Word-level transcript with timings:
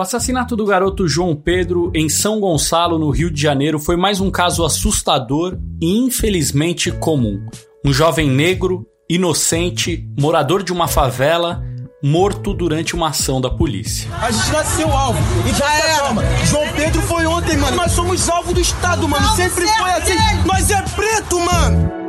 O 0.00 0.02
assassinato 0.02 0.56
do 0.56 0.64
garoto 0.64 1.06
João 1.06 1.36
Pedro 1.36 1.92
em 1.94 2.08
São 2.08 2.40
Gonçalo, 2.40 2.98
no 2.98 3.10
Rio 3.10 3.30
de 3.30 3.38
Janeiro, 3.38 3.78
foi 3.78 3.98
mais 3.98 4.18
um 4.18 4.30
caso 4.30 4.64
assustador 4.64 5.58
e 5.78 5.98
infelizmente 5.98 6.90
comum. 6.90 7.38
Um 7.84 7.92
jovem 7.92 8.30
negro, 8.30 8.86
inocente, 9.10 10.08
morador 10.18 10.62
de 10.62 10.72
uma 10.72 10.88
favela, 10.88 11.62
morto 12.02 12.54
durante 12.54 12.94
uma 12.94 13.10
ação 13.10 13.42
da 13.42 13.50
polícia. 13.50 14.08
A 14.22 14.30
gente 14.30 14.50
nasceu 14.50 14.90
alvo. 14.90 15.18
E 15.46 15.52
já 15.52 15.70
era. 15.70 15.98
Calma. 15.98 16.22
João 16.46 16.66
Pedro 16.74 17.02
foi 17.02 17.26
ontem, 17.26 17.58
mano. 17.58 17.76
Nós 17.76 17.92
somos 17.92 18.26
alvo 18.30 18.54
do 18.54 18.60
Estado, 18.62 19.06
mano. 19.06 19.28
Sempre 19.36 19.66
foi 19.66 19.90
assim. 19.90 20.14
Nós 20.46 20.70
é 20.70 20.80
preto, 20.80 21.38
mano. 21.40 21.99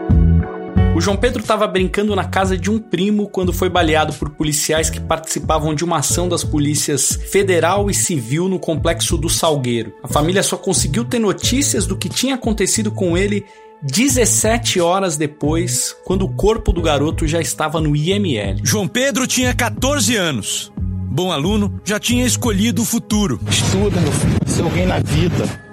O 1.01 1.03
João 1.03 1.17
Pedro 1.17 1.41
estava 1.41 1.65
brincando 1.65 2.15
na 2.15 2.25
casa 2.25 2.55
de 2.55 2.69
um 2.69 2.77
primo 2.77 3.27
quando 3.27 3.51
foi 3.51 3.67
baleado 3.67 4.13
por 4.13 4.29
policiais 4.29 4.87
que 4.87 4.99
participavam 4.99 5.73
de 5.73 5.83
uma 5.83 5.97
ação 5.97 6.29
das 6.29 6.43
polícias 6.43 7.17
federal 7.31 7.89
e 7.89 7.93
civil 7.95 8.47
no 8.47 8.59
complexo 8.59 9.17
do 9.17 9.27
Salgueiro. 9.27 9.95
A 10.03 10.07
família 10.07 10.43
só 10.43 10.55
conseguiu 10.55 11.03
ter 11.03 11.17
notícias 11.17 11.87
do 11.87 11.97
que 11.97 12.07
tinha 12.07 12.35
acontecido 12.35 12.91
com 12.91 13.17
ele 13.17 13.43
17 13.81 14.79
horas 14.79 15.17
depois, 15.17 15.95
quando 16.05 16.21
o 16.21 16.29
corpo 16.35 16.71
do 16.71 16.83
garoto 16.83 17.25
já 17.25 17.41
estava 17.41 17.81
no 17.81 17.95
IML. 17.95 18.59
João 18.63 18.87
Pedro 18.87 19.25
tinha 19.25 19.55
14 19.55 20.15
anos. 20.15 20.71
Bom 20.77 21.31
aluno, 21.31 21.81
já 21.83 21.99
tinha 21.99 22.27
escolhido 22.27 22.83
o 22.83 22.85
futuro. 22.85 23.39
Estuda, 23.49 23.99
meu 23.99 24.11
filho. 24.11 24.37
Ser 24.45 24.61
alguém 24.61 24.85
na 24.85 24.99
vida. 24.99 25.70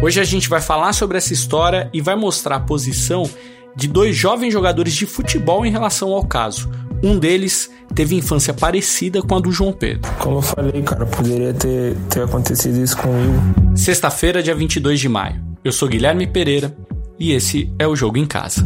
Hoje 0.00 0.20
a 0.20 0.24
gente 0.24 0.48
vai 0.48 0.60
falar 0.60 0.92
sobre 0.92 1.18
essa 1.18 1.32
história 1.32 1.90
e 1.92 2.00
vai 2.00 2.14
mostrar 2.14 2.56
a 2.56 2.60
posição 2.60 3.28
de 3.74 3.88
dois 3.88 4.14
jovens 4.16 4.52
jogadores 4.52 4.94
de 4.94 5.06
futebol 5.06 5.66
em 5.66 5.72
relação 5.72 6.12
ao 6.12 6.24
caso. 6.24 6.70
Um 7.02 7.18
deles 7.18 7.68
teve 7.94 8.14
infância 8.14 8.54
parecida 8.54 9.20
com 9.20 9.34
a 9.34 9.40
do 9.40 9.50
João 9.50 9.72
Pedro. 9.72 10.08
Como 10.18 10.38
eu 10.38 10.42
falei, 10.42 10.82
cara, 10.82 11.04
poderia 11.04 11.52
ter, 11.52 11.96
ter 12.08 12.22
acontecido 12.22 12.78
isso 12.78 12.96
comigo. 12.96 13.42
Sexta-feira, 13.74 14.40
dia 14.40 14.54
22 14.54 15.00
de 15.00 15.08
maio. 15.08 15.42
Eu 15.64 15.72
sou 15.72 15.88
Guilherme 15.88 16.28
Pereira 16.28 16.76
e 17.18 17.32
esse 17.32 17.72
é 17.76 17.86
o 17.86 17.96
Jogo 17.96 18.18
em 18.18 18.26
Casa. 18.26 18.64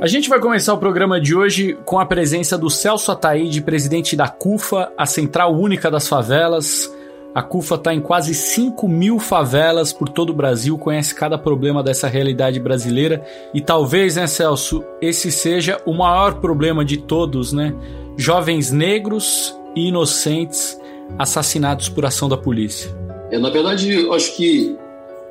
A 0.00 0.06
gente 0.06 0.28
vai 0.28 0.38
começar 0.38 0.72
o 0.74 0.78
programa 0.78 1.20
de 1.20 1.34
hoje 1.34 1.76
com 1.84 1.98
a 1.98 2.06
presença 2.06 2.56
do 2.56 2.70
Celso 2.70 3.10
Ataíde, 3.10 3.60
presidente 3.60 4.14
da 4.14 4.28
CUFA, 4.28 4.92
a 4.96 5.04
Central 5.04 5.52
Única 5.52 5.90
das 5.90 6.06
Favelas. 6.06 6.88
A 7.34 7.42
CUFA 7.42 7.74
está 7.74 7.92
em 7.92 8.00
quase 8.00 8.32
5 8.32 8.86
mil 8.86 9.18
favelas 9.18 9.92
por 9.92 10.08
todo 10.08 10.30
o 10.30 10.32
Brasil, 10.32 10.78
conhece 10.78 11.12
cada 11.16 11.36
problema 11.36 11.82
dessa 11.82 12.06
realidade 12.06 12.60
brasileira 12.60 13.26
e 13.52 13.60
talvez, 13.60 14.14
né, 14.14 14.28
Celso, 14.28 14.84
esse 15.02 15.32
seja 15.32 15.82
o 15.84 15.92
maior 15.92 16.34
problema 16.34 16.84
de 16.84 16.98
todos, 16.98 17.52
né? 17.52 17.74
Jovens 18.16 18.70
negros 18.70 19.52
e 19.74 19.88
inocentes 19.88 20.80
assassinados 21.18 21.88
por 21.88 22.06
ação 22.06 22.28
da 22.28 22.36
polícia. 22.36 22.96
É, 23.32 23.38
na 23.38 23.50
verdade, 23.50 23.92
eu 23.92 24.12
acho 24.14 24.36
que 24.36 24.78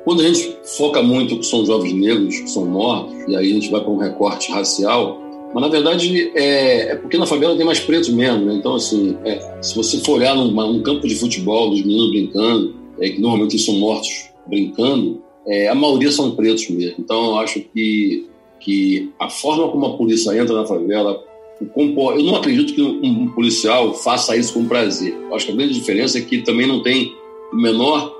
quando 0.08 0.22
a 0.22 0.24
gente 0.26 0.56
foca 0.64 1.02
muito 1.02 1.36
que 1.36 1.44
são 1.44 1.66
jovens 1.66 1.92
negros 1.92 2.40
que 2.40 2.48
são 2.48 2.64
mortos, 2.64 3.14
e 3.28 3.36
aí 3.36 3.50
a 3.50 3.54
gente 3.54 3.70
vai 3.70 3.82
para 3.82 3.90
um 3.90 3.98
recorte 3.98 4.50
racial, 4.50 5.20
mas 5.52 5.62
na 5.62 5.68
verdade 5.68 6.32
é, 6.34 6.92
é, 6.92 6.94
porque 6.96 7.18
na 7.18 7.26
favela 7.26 7.54
tem 7.54 7.66
mais 7.66 7.78
pretos 7.78 8.08
mesmo, 8.08 8.46
né? 8.46 8.54
Então, 8.54 8.74
assim, 8.74 9.18
é, 9.22 9.58
se 9.60 9.76
você 9.76 9.98
for 9.98 10.12
olhar 10.12 10.34
num, 10.34 10.50
num, 10.50 10.80
campo 10.80 11.06
de 11.06 11.14
futebol, 11.14 11.68
dos 11.68 11.82
meninos 11.82 12.08
brincando, 12.08 12.74
é, 12.98 13.10
que 13.10 13.20
normalmente 13.20 13.58
são 13.58 13.74
mortos 13.74 14.30
brincando, 14.46 15.20
é, 15.46 15.68
a 15.68 15.74
maioria 15.74 16.10
são 16.10 16.30
pretos 16.30 16.70
mesmo. 16.70 16.94
Então, 16.98 17.26
eu 17.26 17.36
acho 17.40 17.60
que, 17.60 18.26
que 18.60 19.10
a 19.20 19.28
forma 19.28 19.68
como 19.68 19.84
a 19.84 19.96
polícia 19.98 20.34
entra 20.34 20.54
na 20.54 20.64
favela, 20.64 21.22
eu 21.60 22.22
não 22.22 22.36
acredito 22.36 22.72
que 22.72 22.80
um, 22.80 23.04
um 23.04 23.28
policial 23.32 23.92
faça 23.92 24.34
isso 24.38 24.54
com 24.54 24.64
prazer. 24.64 25.14
Eu 25.28 25.34
acho 25.34 25.44
que 25.44 25.52
a 25.52 25.54
grande 25.54 25.74
diferença 25.74 26.16
é 26.16 26.22
que 26.22 26.40
também 26.40 26.66
não 26.66 26.82
tem 26.82 27.12
o 27.52 27.56
menor 27.56 28.16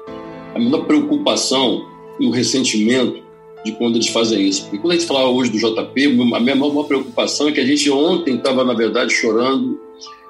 a 0.58 0.60
menor 0.60 0.84
preocupação 0.84 1.86
e 2.18 2.26
o 2.26 2.30
ressentimento 2.30 3.22
de 3.64 3.72
quando 3.72 3.96
eles 3.96 4.08
fazem 4.08 4.46
isso. 4.46 4.62
Porque 4.62 4.78
quando 4.78 4.92
a 4.92 4.96
gente 4.96 5.06
fala 5.06 5.28
hoje 5.28 5.50
do 5.50 5.58
JP, 5.58 6.06
a 6.34 6.40
minha 6.40 6.56
maior 6.56 6.84
preocupação 6.84 7.48
é 7.48 7.52
que 7.52 7.60
a 7.60 7.66
gente 7.66 7.88
ontem 7.90 8.36
estava, 8.36 8.64
na 8.64 8.74
verdade, 8.74 9.12
chorando 9.12 9.80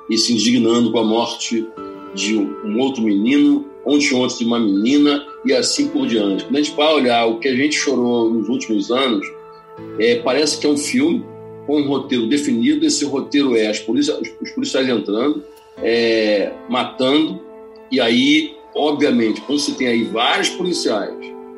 e 0.08 0.16
se 0.16 0.34
indignando 0.34 0.92
com 0.92 0.98
a 0.98 1.04
morte 1.04 1.66
de 2.14 2.36
um 2.36 2.78
outro 2.78 3.02
menino, 3.02 3.66
ontem 3.84 4.14
ontem 4.14 4.38
de 4.38 4.44
uma 4.44 4.60
menina 4.60 5.26
e 5.44 5.52
assim 5.52 5.88
por 5.88 6.06
diante. 6.06 6.44
Quando 6.44 6.56
a 6.56 6.62
gente 6.62 6.76
vai 6.76 6.94
olhar 6.94 7.26
o 7.26 7.38
que 7.38 7.48
a 7.48 7.56
gente 7.56 7.74
chorou 7.76 8.30
nos 8.30 8.48
últimos 8.48 8.90
anos, 8.90 9.26
é, 9.98 10.16
parece 10.16 10.58
que 10.58 10.66
é 10.66 10.70
um 10.70 10.76
filme 10.76 11.24
com 11.66 11.80
um 11.80 11.86
roteiro 11.86 12.26
definido. 12.26 12.84
Esse 12.84 13.04
roteiro 13.04 13.56
é 13.56 13.68
as 13.68 13.78
polícias, 13.78 14.18
os 14.40 14.50
policiais 14.50 14.88
entrando, 14.88 15.42
é, 15.82 16.52
matando, 16.68 17.40
e 17.90 18.00
aí 18.00 18.57
obviamente, 18.78 19.40
quando 19.42 19.58
você 19.58 19.72
tem 19.72 19.88
aí 19.88 20.04
vários 20.04 20.48
policiais, 20.50 21.14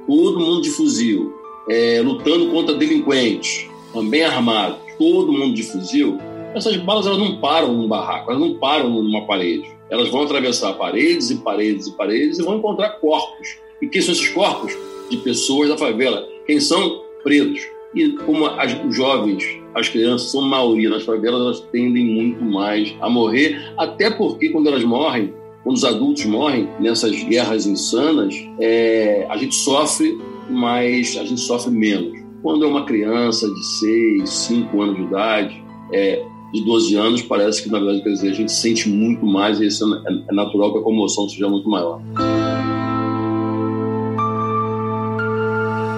todo 0.07 0.41
mundo 0.41 0.63
de 0.63 0.71
fuzil, 0.71 1.33
é, 1.69 2.01
lutando 2.03 2.51
contra 2.51 2.75
delinquentes, 2.75 3.69
também 3.93 4.25
armados, 4.25 4.79
todo 4.99 5.33
mundo 5.33 5.55
de 5.55 5.63
fuzil, 5.63 6.19
essas 6.55 6.77
balas 6.79 7.07
elas 7.07 7.19
não 7.19 7.37
param 7.37 7.73
num 7.73 7.87
barraco, 7.87 8.31
elas 8.31 8.41
não 8.41 8.55
param 8.55 8.89
numa 8.89 9.27
parede. 9.27 9.71
Elas 9.89 10.09
vão 10.09 10.23
atravessar 10.23 10.73
paredes 10.75 11.31
e 11.31 11.37
paredes 11.37 11.87
e 11.87 11.93
paredes 11.93 12.39
e 12.39 12.43
vão 12.43 12.59
encontrar 12.59 12.91
corpos. 13.01 13.59
E 13.81 13.89
quem 13.89 14.01
são 14.01 14.13
esses 14.13 14.29
corpos? 14.29 14.73
De 15.09 15.17
pessoas 15.19 15.69
da 15.69 15.77
favela. 15.77 16.27
Quem 16.47 16.61
são? 16.61 17.03
Pretos. 17.23 17.61
E 17.95 18.11
como 18.11 18.47
as, 18.47 18.73
os 18.85 18.97
jovens, 18.97 19.45
as 19.75 19.89
crianças 19.89 20.31
são 20.31 20.43
maioria 20.43 20.91
nas 20.91 21.03
favelas, 21.03 21.41
elas 21.41 21.61
tendem 21.73 22.05
muito 22.05 22.43
mais 22.45 22.95
a 23.01 23.09
morrer, 23.09 23.61
até 23.77 24.11
porque 24.11 24.49
quando 24.51 24.69
elas 24.69 24.85
morrem, 24.85 25.35
quando 25.63 25.77
os 25.77 25.85
adultos 25.85 26.25
morrem 26.25 26.69
nessas 26.79 27.23
guerras 27.25 27.67
insanas, 27.67 28.35
é, 28.59 29.27
a 29.29 29.37
gente 29.37 29.55
sofre, 29.55 30.19
mas 30.49 31.17
a 31.19 31.25
gente 31.25 31.41
sofre 31.41 31.71
menos. 31.71 32.19
Quando 32.43 32.65
é 32.65 32.69
uma 32.69 32.85
criança 32.87 33.47
de 33.47 33.67
6, 33.79 34.31
5 34.31 34.81
anos 34.81 34.97
de 34.97 35.03
idade, 35.03 35.65
é, 35.93 36.25
de 36.53 36.65
12 36.65 36.97
anos, 36.97 37.23
parece 37.23 37.63
que, 37.63 37.71
na 37.71 37.79
verdade, 37.79 38.03
quer 38.03 38.11
dizer, 38.11 38.31
a 38.31 38.35
gente 38.35 38.53
sente 38.53 38.89
muito 38.89 39.27
mais 39.27 39.61
e 39.61 39.67
isso 39.67 39.85
é, 39.95 40.13
é 40.31 40.35
natural 40.35 40.73
que 40.73 40.79
a 40.79 40.83
comoção 40.83 41.29
seja 41.29 41.49
muito 41.49 41.69
maior. 41.69 42.01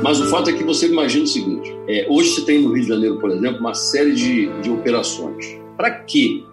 Mas 0.02 0.20
o 0.20 0.24
fato 0.28 0.50
é 0.50 0.52
que 0.52 0.64
você 0.64 0.88
imagina 0.88 1.22
o 1.22 1.28
seguinte: 1.28 1.72
é, 1.86 2.06
hoje 2.10 2.30
você 2.30 2.44
tem 2.44 2.60
no 2.60 2.72
Rio 2.72 2.82
de 2.82 2.88
Janeiro, 2.88 3.18
por 3.20 3.30
exemplo, 3.30 3.60
uma 3.60 3.74
série 3.74 4.12
de, 4.12 4.48
de 4.60 4.70
operações. 4.70 5.56
Para 5.76 5.90
que 5.90 6.44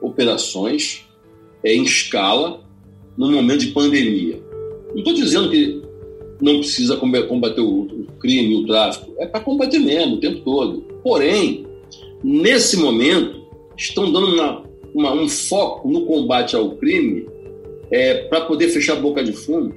operações 0.00 1.03
é, 1.64 1.74
em 1.74 1.82
escala 1.82 2.60
no 3.16 3.30
momento 3.30 3.60
de 3.60 3.68
pandemia. 3.68 4.40
Não 4.90 4.98
estou 4.98 5.14
dizendo 5.14 5.50
que 5.50 5.82
não 6.40 6.58
precisa 6.58 6.96
combater 6.96 7.60
o 7.60 8.06
crime, 8.20 8.56
o 8.56 8.66
tráfico, 8.66 9.12
é 9.18 9.26
para 9.26 9.40
combater 9.40 9.78
mesmo 9.78 10.16
o 10.16 10.20
tempo 10.20 10.40
todo. 10.40 10.82
Porém, 11.02 11.66
nesse 12.22 12.76
momento, 12.76 13.44
estão 13.76 14.12
dando 14.12 14.34
uma, 14.34 14.62
uma, 14.94 15.12
um 15.12 15.28
foco 15.28 15.88
no 15.88 16.06
combate 16.06 16.54
ao 16.54 16.70
crime 16.72 17.26
é, 17.90 18.14
para 18.14 18.42
poder 18.42 18.68
fechar 18.68 18.94
a 18.94 19.00
boca 19.00 19.22
de 19.22 19.32
fumo, 19.32 19.74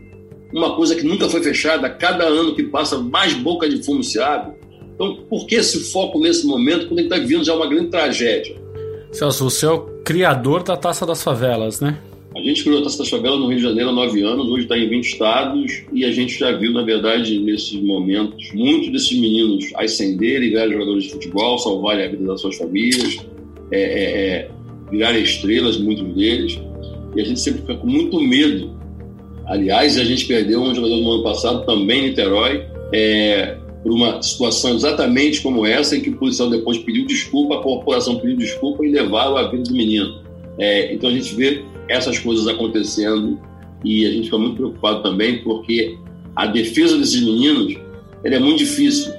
uma 0.54 0.75
coisa 0.75 0.96
que 0.96 1.04
nunca 1.04 1.28
foi 1.28 1.42
fechada, 1.42 1.90
cada 1.90 2.24
ano 2.24 2.56
que 2.56 2.64
passa, 2.64 2.98
mais 2.98 3.34
boca 3.34 3.68
de 3.68 3.84
fumo 3.84 4.04
se 4.04 4.19
abre. 4.19 4.56
Então, 4.96 5.18
por 5.30 5.46
que 5.46 5.56
esse 5.56 5.92
foco 5.92 6.19
nesse 6.19 6.46
momento, 6.48 6.88
quando 6.88 7.00
ele 7.00 7.08
está 7.08 7.18
vivendo 7.18 7.44
já 7.44 7.54
uma 7.54 7.68
grande 7.68 7.90
tragédia? 7.90 8.56
Celso, 9.12 9.46
o 9.46 9.50
criador 10.07 10.63
da 10.63 10.78
Taça 10.78 11.06
das 11.06 11.22
Favelas, 11.22 11.81
né? 11.81 11.97
A 12.34 12.40
gente 12.40 12.63
criou 12.63 12.79
a 12.79 12.84
Taça 12.84 13.00
das 13.00 13.09
Favelas 13.09 13.40
no 13.40 13.50
Rio 13.50 13.57
de 13.57 13.63
Janeiro 13.63 13.90
há 13.90 13.94
nove 13.94 14.22
anos, 14.23 14.47
hoje 14.47 14.63
está 14.63 14.78
em 14.78 14.88
20 14.88 15.03
estados 15.03 15.84
e 15.91 16.06
a 16.06 16.12
gente 16.12 16.40
já 16.40 16.53
viu, 16.53 16.72
na 16.72 16.81
verdade, 16.81 17.38
nesses 17.40 17.73
momentos, 17.73 18.50
muitos 18.54 18.89
desses 18.89 19.19
meninos 19.19 19.65
ascenderem, 19.75 20.54
velhos 20.54 20.71
jogadores 20.71 21.04
de 21.04 21.09
futebol, 21.09 21.57
salvarem 21.57 22.06
a 22.06 22.07
vida 22.07 22.24
das 22.24 22.39
suas 22.39 22.56
famílias, 22.56 23.18
é, 23.69 23.81
é, 23.81 24.04
é, 24.04 24.51
virarem 24.89 25.21
estrelas, 25.21 25.77
muitos 25.77 26.07
deles. 26.15 26.57
E 27.13 27.19
a 27.19 27.25
gente 27.25 27.42
sempre 27.42 27.60
fica 27.60 27.75
com 27.75 27.88
muito 27.88 28.18
medo. 28.21 28.80
Aliás, 29.45 29.98
a 29.98 30.06
gente 30.06 30.25
perdeu 30.25 30.62
um 30.62 30.74
jogador 30.74 31.01
no 31.01 31.12
ano 31.15 31.24
passado, 31.24 31.65
também 31.65 32.06
em 32.06 32.10
Niterói, 32.12 32.65
é, 32.94 33.57
por 33.88 33.94
uma 33.94 34.22
situação 34.22 34.75
exatamente 34.75 35.39
como 35.39 35.66
essa, 35.66 35.95
em 35.95 36.01
que 36.01 36.10
o 36.10 36.18
policial 36.18 36.50
depois 36.50 36.78
pediu 36.78 37.06
desculpa, 37.06 37.56
a 37.56 37.62
corporação 37.62 38.19
pediu 38.19 38.36
desculpa 38.36 38.86
e 38.86 38.92
levaram 38.92 39.38
a 39.38 39.50
vida 39.50 39.63
do 39.63 39.74
menino. 39.74 40.19
É, 40.60 40.94
então 40.94 41.10
a 41.10 41.13
gente 41.13 41.34
vê 41.34 41.63
essas 41.88 42.19
coisas 42.19 42.50
acontecendo 42.50 43.39
e 43.86 44.06
a 44.06 44.12
gente 44.12 44.25
fica 44.25 44.38
muito 44.38 44.57
preocupado 44.57 45.04
também 45.04 45.42
porque 45.42 45.98
a 46.36 46.48
defesa 46.48 46.98
desses 46.98 47.22
meninos 47.22 47.78
é 48.25 48.38
muito 48.38 48.57
difícil, 48.57 49.13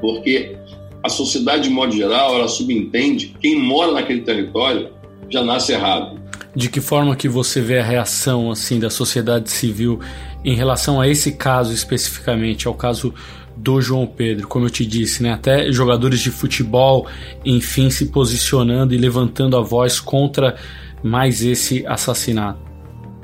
porque 0.00 0.56
a 1.02 1.08
sociedade, 1.08 1.64
de 1.64 1.70
modo 1.70 1.92
geral, 1.92 2.36
ela 2.36 2.46
subentende 2.46 3.26
que 3.26 3.38
quem 3.40 3.58
mora 3.58 3.90
naquele 3.90 4.20
território 4.20 4.90
já 5.28 5.42
nasce 5.42 5.72
errado. 5.72 6.22
de 6.54 6.68
que 6.68 6.80
forma 6.80 7.16
que 7.16 7.28
você 7.28 7.60
vê 7.60 7.80
a 7.80 7.82
reação 7.82 8.52
assim 8.52 8.78
da 8.78 8.90
sociedade 8.90 9.50
civil 9.50 9.98
em 10.44 10.54
relação 10.54 11.00
a 11.00 11.08
esse 11.08 11.32
caso 11.32 11.72
especificamente, 11.72 12.68
ao 12.68 12.74
caso 12.74 13.12
do 13.56 13.80
João 13.80 14.06
Pedro, 14.06 14.48
como 14.48 14.66
eu 14.66 14.70
te 14.70 14.84
disse, 14.84 15.22
né? 15.22 15.32
Até 15.32 15.70
jogadores 15.70 16.20
de 16.20 16.30
futebol, 16.30 17.06
enfim, 17.44 17.90
se 17.90 18.06
posicionando 18.06 18.94
e 18.94 18.98
levantando 18.98 19.56
a 19.56 19.60
voz 19.60 20.00
contra 20.00 20.56
mais 21.02 21.44
esse 21.44 21.86
assassinato. 21.86 22.60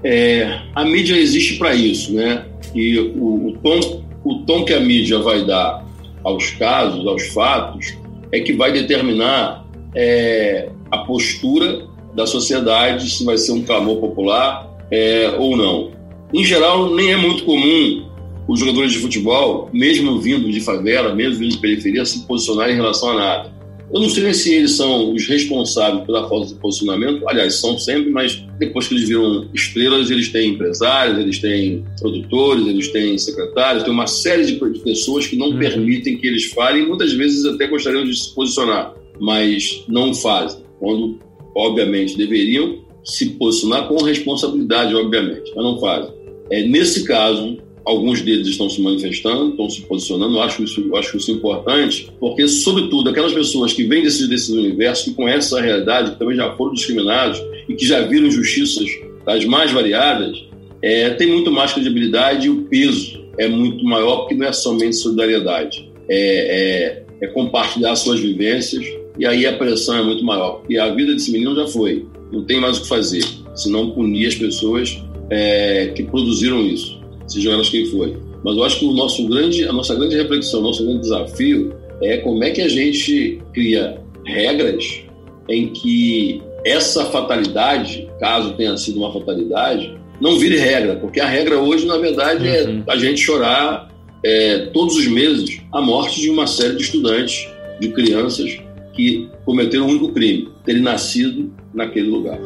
É, 0.05 0.61
a 0.75 0.85
mídia 0.85 1.17
existe 1.17 1.57
para 1.59 1.75
isso, 1.75 2.13
né? 2.15 2.45
E 2.75 2.99
o, 2.99 3.49
o, 3.49 3.59
tom, 3.63 4.05
o 4.25 4.35
tom 4.41 4.65
que 4.65 4.75
a 4.75 4.81
mídia 4.81 5.19
vai 5.19 5.45
dar 5.45 5.85
aos 6.23 6.51
casos, 6.51 7.07
aos 7.07 7.27
fatos, 7.29 7.97
é 8.31 8.41
que 8.41 8.53
vai 8.53 8.73
determinar 8.73 9.65
é, 9.95 10.69
a 10.91 10.99
postura 10.99 11.87
da 12.15 12.27
sociedade, 12.27 13.11
se 13.11 13.25
vai 13.25 13.39
ser 13.39 13.53
um 13.53 13.63
clamor 13.63 13.97
popular 13.99 14.69
é, 14.91 15.35
ou 15.39 15.57
não. 15.57 15.91
Em 16.33 16.45
geral, 16.45 16.95
nem 16.95 17.13
é 17.13 17.17
muito 17.17 17.45
comum 17.45 18.08
os 18.49 18.59
jogadores 18.59 18.93
de 18.93 18.99
futebol, 18.99 19.69
mesmo 19.73 20.19
vindo 20.19 20.51
de 20.51 20.61
favela, 20.61 21.15
mesmo 21.15 21.41
vindo 21.41 21.53
de 21.53 21.59
periferia, 21.59 22.05
se 22.05 22.27
posicionarem 22.27 22.75
em 22.75 22.79
relação 22.79 23.11
a 23.11 23.15
nada. 23.15 23.59
Eu 23.93 24.01
não 24.01 24.09
sei 24.09 24.25
nem 24.25 24.35
se 24.35 24.55
eles 24.55 24.73
são 24.73 25.15
os 25.15 25.27
responsáveis 25.27 26.05
pela 26.05 26.29
falta 26.29 26.49
de 26.49 26.55
posicionamento, 26.55 27.27
aliás, 27.27 27.55
são 27.55 27.79
sempre, 27.79 28.11
mas 28.11 28.43
depois 28.59 28.87
que 28.87 28.95
eles 28.95 29.09
viram 29.09 29.49
estrelas, 29.55 30.11
eles 30.11 30.29
têm 30.29 30.51
empresários, 30.51 31.19
eles 31.19 31.39
têm 31.39 31.85
produtores, 31.99 32.67
eles 32.67 32.89
têm 32.89 33.17
secretários, 33.17 33.85
tem 33.85 33.93
uma 33.93 34.07
série 34.07 34.45
de 34.45 34.55
pessoas 34.81 35.27
que 35.27 35.37
não 35.37 35.49
uhum. 35.49 35.59
permitem 35.59 36.19
que 36.19 36.27
eles 36.27 36.47
falem, 36.47 36.87
muitas 36.87 37.13
vezes 37.15 37.47
até 37.47 37.67
gostariam 37.67 38.05
de 38.05 38.15
se 38.15 38.35
posicionar, 38.35 38.95
mas 39.19 39.85
não 39.89 40.13
fazem, 40.13 40.63
quando, 40.79 41.19
obviamente, 41.55 42.17
deveriam 42.17 42.85
se 43.03 43.31
posicionar 43.31 43.89
com 43.89 44.03
responsabilidade, 44.03 44.95
obviamente, 44.95 45.51
mas 45.57 45.65
não 45.65 45.81
fazem. 45.81 46.13
É, 46.51 46.63
nesse 46.67 47.05
caso, 47.05 47.57
Alguns 47.89 48.21
deles 48.21 48.49
estão 48.49 48.69
se 48.69 48.83
manifestando, 48.83 49.49
estão 49.49 49.71
se 49.71 49.81
posicionando. 49.81 50.37
Eu 50.37 50.43
acho 50.43 50.63
isso, 50.63 50.79
eu 50.79 50.95
acho 50.95 51.17
isso 51.17 51.31
importante, 51.31 52.11
porque, 52.21 52.47
sobretudo, 52.47 53.09
aquelas 53.09 53.33
pessoas 53.33 53.73
que 53.73 53.83
vêm 53.85 54.03
desses, 54.03 54.29
desses 54.29 54.51
universos, 54.51 55.07
que 55.07 55.15
conhecem 55.15 55.39
essa 55.39 55.61
realidade, 55.63 56.11
que 56.11 56.19
também 56.19 56.37
já 56.37 56.55
foram 56.55 56.75
discriminados 56.75 57.43
e 57.67 57.73
que 57.75 57.87
já 57.87 58.03
viram 58.03 58.27
injustiças 58.27 58.91
das 59.25 59.47
mais 59.47 59.73
variadas, 59.73 60.37
é, 60.83 61.09
tem 61.15 61.29
muito 61.29 61.51
mais 61.51 61.73
credibilidade 61.73 62.49
e 62.49 62.51
o 62.51 62.65
peso 62.65 63.25
é 63.39 63.49
muito 63.49 63.83
maior, 63.87 64.19
porque 64.19 64.35
não 64.35 64.47
é 64.47 64.53
somente 64.53 64.95
solidariedade. 64.97 65.91
É, 66.11 67.05
é, 67.23 67.25
é 67.25 67.27
compartilhar 67.29 67.97
suas 67.97 68.21
vivências 68.21 68.85
e 69.19 69.25
aí 69.25 69.47
a 69.47 69.57
pressão 69.57 69.97
é 69.97 70.03
muito 70.03 70.23
maior. 70.23 70.63
E 70.69 70.79
a 70.79 70.91
vida 70.91 71.15
desse 71.15 71.33
menino 71.33 71.55
já 71.55 71.67
foi. 71.67 72.05
Não 72.31 72.45
tem 72.45 72.61
mais 72.61 72.77
o 72.77 72.83
que 72.83 72.89
fazer, 72.89 73.25
senão 73.55 73.93
punir 73.93 74.27
as 74.27 74.35
pessoas 74.35 75.03
é, 75.31 75.87
que 75.97 76.03
produziram 76.03 76.61
isso 76.61 76.98
sejam 77.29 77.53
elas 77.53 77.69
quem 77.69 77.87
forem. 77.87 78.17
Mas 78.45 78.57
eu 78.57 78.65
acho 78.65 78.79
que 78.81 78.85
o 78.87 78.93
nosso 78.93 79.27
grande, 79.27 79.67
a 79.67 79.73
nossa 79.73 79.95
grande 79.95 80.17
reflexão, 80.17 80.61
o 80.61 80.65
nosso 80.65 80.85
grande 80.85 81.01
desafio 81.01 81.75
é 82.03 82.19
como 82.19 82.43
é 82.45 82.51
que 82.51 82.61
a 82.61 82.69
gente 82.69 83.41
cria 83.53 84.01
regras 84.25 85.03
em 85.49 85.69
que 85.69 86.43
essa 86.65 87.07
fatalidade, 87.07 88.09
caso 88.21 88.53
tenha 88.55 88.77
sido 88.77 88.99
uma 88.99 89.13
fatalidade, 89.13 89.97
não 90.21 90.39
vire 90.39 90.57
regra, 90.57 90.97
porque 90.97 91.21
a 91.21 91.27
regra 91.27 91.59
hoje, 91.59 91.87
na 91.87 91.97
verdade, 91.97 92.47
é 92.47 92.65
uhum. 92.65 92.85
é 92.87 92.93
a 92.93 92.97
gente 92.97 93.21
chorar 93.21 93.89
é, 94.25 94.67
todos 94.73 94.97
os 94.97 95.07
meses 95.07 95.61
a 95.73 95.81
morte 95.81 96.21
de 96.21 96.31
uma 96.31 96.47
série 96.47 96.77
de 96.77 96.83
estudantes, 96.83 97.49
de 97.81 97.89
crianças 97.89 98.59
que 98.95 99.29
cometeram 99.45 99.87
um 99.87 99.91
único 99.91 100.13
crime, 100.13 100.49
terem 100.65 100.83
nascido 100.83 101.53
naquele 101.73 102.09
lugar. 102.09 102.39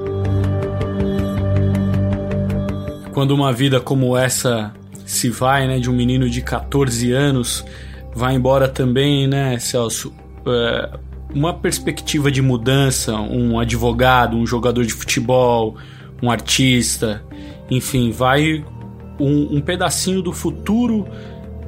Quando 3.13 3.33
uma 3.33 3.53
vida 3.53 3.79
como 3.79 4.17
essa 4.17 4.73
se 5.05 5.29
vai, 5.29 5.67
né, 5.67 5.79
de 5.79 5.91
um 5.91 5.93
menino 5.93 6.29
de 6.31 6.41
14 6.41 7.13
anos, 7.13 7.65
vai 8.15 8.35
embora 8.35 8.67
também, 8.69 9.27
né, 9.27 9.59
Celso, 9.59 10.13
é, 10.47 10.99
uma 11.35 11.53
perspectiva 11.53 12.31
de 12.31 12.41
mudança, 12.41 13.15
um 13.15 13.59
advogado, 13.59 14.37
um 14.37 14.47
jogador 14.47 14.85
de 14.85 14.93
futebol, 14.93 15.77
um 16.23 16.31
artista, 16.31 17.23
enfim, 17.71 18.11
vai 18.11 18.65
um, 19.21 19.57
um 19.57 19.61
pedacinho 19.61 20.23
do 20.23 20.33
futuro 20.33 21.07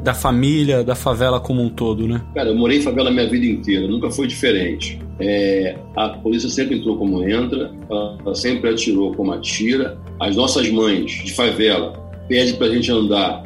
da 0.03 0.15
família, 0.15 0.83
da 0.83 0.95
favela 0.95 1.41
como 1.41 1.63
um 1.63 1.69
todo, 1.69 2.09
né? 2.09 2.23
Cara, 2.35 2.49
eu 2.49 2.55
morei 2.55 2.79
em 2.79 2.83
favela 2.83 3.11
minha 3.11 3.29
vida 3.29 3.47
inteira, 3.47 3.87
nunca 3.87 4.11
foi 4.11 4.27
diferente. 4.27 4.99
É, 5.21 5.77
a 5.95 6.09
polícia 6.11 6.49
sempre 6.49 6.79
entrou 6.79 6.97
como 6.97 7.23
entra, 7.29 7.73
ela 7.91 8.35
sempre 8.35 8.71
atirou 8.71 9.15
como 9.15 9.33
atira. 9.33 9.99
As 10.19 10.35
nossas 10.37 10.69
mães 10.71 11.11
de 11.25 11.33
favela 11.33 11.93
pedem 12.29 12.55
para 12.55 12.67
a 12.67 12.71
gente 12.71 12.91
andar 12.91 13.45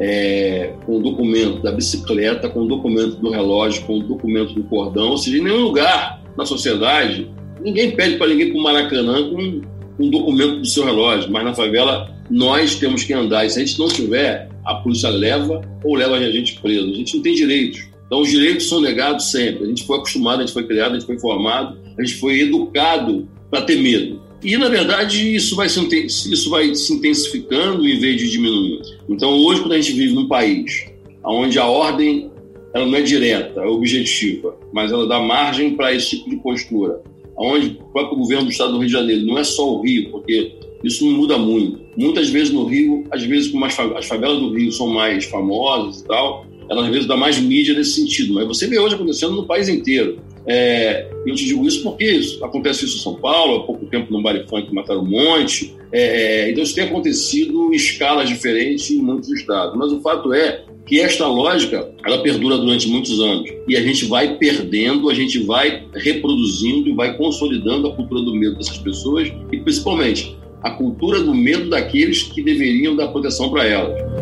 é, 0.00 0.72
com 0.86 0.96
o 0.96 1.02
documento 1.02 1.62
da 1.62 1.72
bicicleta, 1.72 2.48
com 2.48 2.60
o 2.60 2.66
documento 2.66 3.16
do 3.16 3.30
relógio, 3.30 3.84
com 3.84 3.98
o 3.98 4.02
documento 4.02 4.54
do 4.54 4.62
cordão, 4.64 5.10
ou 5.10 5.18
seja, 5.18 5.38
em 5.38 5.42
nenhum 5.42 5.62
lugar 5.62 6.22
na 6.36 6.46
sociedade 6.46 7.28
ninguém 7.62 7.90
pede 7.92 8.16
para 8.16 8.28
ninguém 8.28 8.50
para 8.50 8.58
o 8.58 8.62
Maracanã 8.62 9.30
com 9.30 9.60
um 9.98 10.10
documento 10.10 10.60
do 10.60 10.66
seu 10.66 10.84
relógio, 10.84 11.30
mas 11.30 11.44
na 11.44 11.54
favela 11.54 12.10
nós 12.30 12.76
temos 12.76 13.04
que 13.04 13.12
andar 13.12 13.44
e 13.44 13.50
se 13.50 13.60
a 13.60 13.64
gente 13.64 13.78
não 13.78 13.88
tiver, 13.88 14.48
a 14.64 14.76
polícia 14.76 15.10
leva 15.10 15.60
ou 15.84 15.94
leva 15.94 16.16
a 16.16 16.30
gente 16.30 16.58
preso. 16.60 16.90
A 16.90 16.94
gente 16.94 17.16
não 17.16 17.22
tem 17.22 17.34
direitos. 17.34 17.89
Então, 18.10 18.22
os 18.22 18.28
direitos 18.28 18.68
são 18.68 18.80
negados 18.80 19.30
sempre. 19.30 19.62
A 19.62 19.66
gente 19.68 19.86
foi 19.86 19.98
acostumado, 19.98 20.38
a 20.38 20.40
gente 20.44 20.52
foi 20.52 20.66
criado, 20.66 20.90
a 20.90 20.98
gente 20.98 21.06
foi 21.06 21.16
formado, 21.16 21.78
a 21.96 22.04
gente 22.04 22.18
foi 22.18 22.40
educado 22.40 23.28
para 23.48 23.62
ter 23.62 23.80
medo. 23.80 24.20
E, 24.42 24.56
na 24.56 24.68
verdade, 24.68 25.32
isso 25.32 25.54
vai, 25.54 25.68
se, 25.68 25.80
isso 26.06 26.50
vai 26.50 26.74
se 26.74 26.92
intensificando 26.92 27.86
em 27.86 28.00
vez 28.00 28.16
de 28.20 28.28
diminuindo. 28.28 28.82
Então, 29.08 29.30
hoje, 29.30 29.60
quando 29.60 29.74
a 29.74 29.80
gente 29.80 29.92
vive 29.92 30.12
num 30.12 30.26
país 30.26 30.86
onde 31.24 31.56
a 31.56 31.66
ordem 31.66 32.28
ela 32.74 32.84
não 32.84 32.96
é 32.96 33.02
direta, 33.02 33.60
é 33.60 33.66
objetiva, 33.66 34.58
mas 34.72 34.90
ela 34.90 35.06
dá 35.06 35.20
margem 35.20 35.76
para 35.76 35.94
esse 35.94 36.10
tipo 36.10 36.30
de 36.30 36.36
postura, 36.36 37.00
onde 37.36 37.78
o 37.80 37.92
próprio 37.92 38.18
governo 38.18 38.46
do 38.46 38.50
Estado 38.50 38.72
do 38.72 38.78
Rio 38.78 38.86
de 38.86 38.92
Janeiro, 38.92 39.24
não 39.24 39.38
é 39.38 39.44
só 39.44 39.72
o 39.72 39.82
Rio, 39.82 40.10
porque 40.10 40.52
isso 40.82 41.04
não 41.04 41.12
muda 41.12 41.38
muito. 41.38 41.80
Muitas 41.96 42.28
vezes 42.28 42.52
no 42.52 42.64
Rio, 42.64 43.04
às 43.10 43.22
vezes 43.22 43.52
como 43.52 43.64
as 43.64 43.74
favelas 43.74 44.40
do 44.40 44.52
Rio 44.52 44.72
são 44.72 44.88
mais 44.88 45.26
famosas 45.26 46.00
e 46.00 46.04
tal, 46.06 46.46
ela 46.70 46.84
às 46.84 46.88
vezes 46.88 47.06
dá 47.06 47.16
mais 47.16 47.38
mídia 47.38 47.74
nesse 47.74 47.94
sentido. 47.94 48.32
Mas 48.34 48.46
você 48.46 48.68
vê 48.68 48.78
hoje 48.78 48.94
acontecendo 48.94 49.34
no 49.34 49.44
país 49.44 49.68
inteiro. 49.68 50.20
É, 50.46 51.10
eu 51.26 51.34
te 51.34 51.44
digo 51.44 51.66
isso 51.66 51.82
porque 51.82 52.04
isso, 52.04 52.42
acontece 52.44 52.84
isso 52.84 52.98
em 52.98 53.00
São 53.00 53.14
Paulo, 53.16 53.56
há 53.56 53.64
pouco 53.64 53.86
tempo 53.86 54.12
no 54.12 54.22
Baile 54.22 54.46
Funk 54.48 54.72
mataram 54.72 55.02
um 55.02 55.08
monte. 55.08 55.74
É, 55.92 56.48
então 56.50 56.62
isso 56.62 56.74
tem 56.74 56.84
acontecido 56.84 57.72
em 57.72 57.76
escalas 57.76 58.28
diferentes 58.28 58.90
em 58.90 59.02
muitos 59.02 59.28
estados. 59.30 59.76
Mas 59.76 59.92
o 59.92 60.00
fato 60.00 60.32
é 60.32 60.64
que 60.86 61.00
esta 61.00 61.26
lógica 61.26 61.92
ela 62.04 62.22
perdura 62.22 62.56
durante 62.56 62.88
muitos 62.88 63.20
anos 63.20 63.50
e 63.68 63.76
a 63.76 63.82
gente 63.82 64.06
vai 64.06 64.36
perdendo, 64.38 65.10
a 65.10 65.14
gente 65.14 65.38
vai 65.40 65.84
reproduzindo 65.94 66.88
e 66.88 66.94
vai 66.94 67.16
consolidando 67.16 67.88
a 67.88 67.94
cultura 67.94 68.22
do 68.22 68.34
medo 68.34 68.56
dessas 68.56 68.78
pessoas 68.78 69.30
e 69.52 69.58
principalmente 69.58 70.36
a 70.62 70.70
cultura 70.70 71.20
do 71.20 71.34
medo 71.34 71.70
daqueles 71.70 72.24
que 72.24 72.42
deveriam 72.42 72.94
dar 72.94 73.08
proteção 73.08 73.50
para 73.50 73.66
elas. 73.66 74.19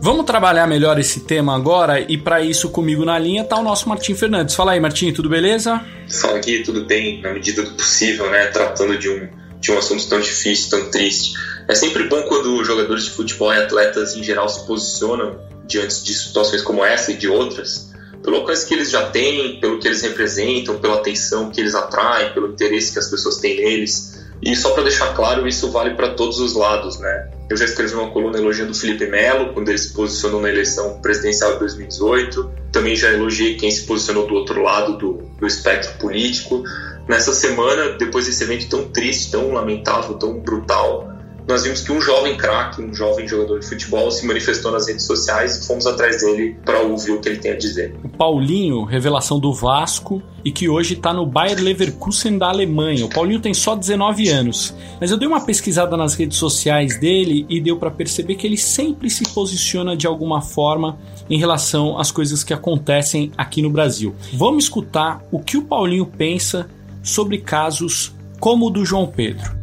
Vamos 0.00 0.26
trabalhar 0.26 0.66
melhor 0.66 0.98
esse 0.98 1.20
tema 1.20 1.56
agora 1.56 2.00
e 2.00 2.16
para 2.16 2.40
isso 2.40 2.70
comigo 2.70 3.04
na 3.04 3.18
linha 3.18 3.42
está 3.42 3.58
o 3.58 3.62
nosso 3.62 3.88
Martim 3.88 4.14
Fernandes. 4.14 4.54
Fala 4.54 4.72
aí, 4.72 4.80
Martim, 4.80 5.12
tudo 5.12 5.28
beleza? 5.28 5.84
Fala 6.08 6.36
aqui, 6.36 6.62
tudo 6.62 6.84
bem, 6.84 7.20
na 7.20 7.32
medida 7.32 7.62
do 7.62 7.72
possível, 7.72 8.30
né? 8.30 8.46
Tratando 8.46 8.96
de 8.96 9.10
um, 9.10 9.28
de 9.58 9.72
um 9.72 9.78
assunto 9.78 10.08
tão 10.08 10.20
difícil, 10.20 10.70
tão 10.70 10.88
triste. 10.90 11.34
É 11.66 11.74
sempre 11.74 12.04
bom 12.04 12.22
quando 12.22 12.62
jogadores 12.64 13.04
de 13.04 13.10
futebol 13.10 13.52
e 13.52 13.56
atletas 13.56 14.16
em 14.16 14.22
geral 14.22 14.48
se 14.48 14.64
posicionam 14.66 15.36
diante 15.66 16.04
de 16.04 16.14
situações 16.14 16.62
como 16.62 16.84
essa 16.84 17.10
e 17.12 17.16
de 17.16 17.28
outras, 17.28 17.92
pelo 18.22 18.36
alcance 18.36 18.66
que 18.66 18.74
eles 18.74 18.90
já 18.90 19.10
têm, 19.10 19.60
pelo 19.60 19.78
que 19.78 19.88
eles 19.88 20.00
representam, 20.00 20.78
pela 20.78 20.94
atenção 20.94 21.50
que 21.50 21.60
eles 21.60 21.74
atraem, 21.74 22.32
pelo 22.32 22.48
interesse 22.52 22.92
que 22.92 22.98
as 22.98 23.08
pessoas 23.08 23.38
têm 23.38 23.56
neles. 23.56 24.24
E 24.40 24.54
só 24.54 24.70
para 24.70 24.84
deixar 24.84 25.12
claro, 25.14 25.46
isso 25.46 25.70
vale 25.70 25.94
para 25.94 26.10
todos 26.10 26.38
os 26.38 26.54
lados, 26.54 26.98
né? 27.00 27.37
Eu 27.50 27.56
já 27.56 27.64
escrevi 27.64 27.94
uma 27.94 28.10
coluna 28.10 28.38
elogiando 28.38 28.72
o 28.72 28.74
Felipe 28.74 29.06
Melo, 29.06 29.54
quando 29.54 29.70
ele 29.70 29.78
se 29.78 29.94
posicionou 29.94 30.40
na 30.40 30.50
eleição 30.50 31.00
presidencial 31.00 31.54
de 31.54 31.60
2018. 31.60 32.50
Também 32.70 32.94
já 32.94 33.10
elogiei 33.10 33.56
quem 33.56 33.70
se 33.70 33.86
posicionou 33.86 34.26
do 34.26 34.34
outro 34.34 34.62
lado 34.62 34.98
do, 34.98 35.14
do 35.38 35.46
espectro 35.46 35.98
político. 35.98 36.62
Nessa 37.08 37.32
semana, 37.32 37.96
depois 37.96 38.26
desse 38.26 38.44
evento 38.44 38.68
tão 38.68 38.88
triste, 38.90 39.30
tão 39.30 39.50
lamentável, 39.52 40.14
tão 40.14 40.38
brutal, 40.38 41.17
nós 41.48 41.64
vimos 41.64 41.80
que 41.80 41.90
um 41.90 41.98
jovem 41.98 42.36
craque, 42.36 42.82
um 42.82 42.92
jovem 42.92 43.26
jogador 43.26 43.58
de 43.58 43.66
futebol 43.66 44.10
se 44.10 44.26
manifestou 44.26 44.70
nas 44.70 44.86
redes 44.86 45.06
sociais 45.06 45.56
e 45.56 45.66
fomos 45.66 45.86
atrás 45.86 46.20
dele 46.20 46.58
para 46.62 46.82
ouvir 46.82 47.12
o 47.12 47.20
que 47.20 47.28
ele 47.30 47.38
tem 47.38 47.52
a 47.52 47.56
dizer. 47.56 47.96
O 48.04 48.08
Paulinho, 48.08 48.84
revelação 48.84 49.40
do 49.40 49.50
Vasco 49.50 50.22
e 50.44 50.52
que 50.52 50.68
hoje 50.68 50.92
está 50.92 51.10
no 51.10 51.24
Bayer 51.24 51.58
Leverkusen 51.58 52.36
da 52.36 52.48
Alemanha. 52.48 53.06
O 53.06 53.08
Paulinho 53.08 53.40
tem 53.40 53.54
só 53.54 53.74
19 53.74 54.28
anos, 54.28 54.74
mas 55.00 55.10
eu 55.10 55.16
dei 55.16 55.26
uma 55.26 55.40
pesquisada 55.40 55.96
nas 55.96 56.14
redes 56.14 56.36
sociais 56.36 57.00
dele 57.00 57.46
e 57.48 57.62
deu 57.62 57.78
para 57.78 57.90
perceber 57.90 58.34
que 58.34 58.46
ele 58.46 58.58
sempre 58.58 59.08
se 59.08 59.24
posiciona 59.32 59.96
de 59.96 60.06
alguma 60.06 60.42
forma 60.42 60.98
em 61.30 61.38
relação 61.38 61.98
às 61.98 62.10
coisas 62.10 62.44
que 62.44 62.52
acontecem 62.52 63.32
aqui 63.38 63.62
no 63.62 63.70
Brasil. 63.70 64.14
Vamos 64.34 64.64
escutar 64.64 65.22
o 65.32 65.40
que 65.40 65.56
o 65.56 65.62
Paulinho 65.62 66.04
pensa 66.04 66.68
sobre 67.02 67.38
casos 67.38 68.14
como 68.38 68.66
o 68.66 68.70
do 68.70 68.84
João 68.84 69.06
Pedro. 69.06 69.57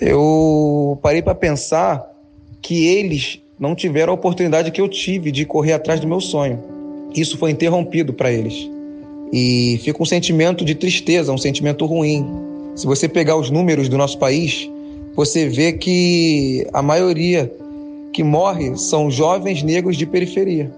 Eu 0.00 0.98
parei 1.02 1.22
para 1.22 1.34
pensar 1.34 2.06
que 2.62 2.86
eles 2.86 3.40
não 3.58 3.74
tiveram 3.74 4.12
a 4.12 4.14
oportunidade 4.14 4.70
que 4.70 4.80
eu 4.80 4.88
tive 4.88 5.32
de 5.32 5.44
correr 5.44 5.72
atrás 5.72 6.00
do 6.00 6.06
meu 6.06 6.20
sonho. 6.20 6.62
Isso 7.14 7.36
foi 7.36 7.50
interrompido 7.50 8.12
para 8.12 8.30
eles. 8.30 8.68
E 9.32 9.78
fica 9.82 10.02
um 10.02 10.06
sentimento 10.06 10.64
de 10.64 10.74
tristeza, 10.74 11.32
um 11.32 11.38
sentimento 11.38 11.84
ruim. 11.84 12.26
Se 12.76 12.86
você 12.86 13.08
pegar 13.08 13.36
os 13.36 13.50
números 13.50 13.88
do 13.88 13.98
nosso 13.98 14.18
país, 14.18 14.70
você 15.14 15.48
vê 15.48 15.72
que 15.72 16.66
a 16.72 16.80
maioria 16.80 17.52
que 18.12 18.22
morre 18.22 18.76
são 18.76 19.10
jovens 19.10 19.62
negros 19.62 19.96
de 19.96 20.06
periferia. 20.06 20.72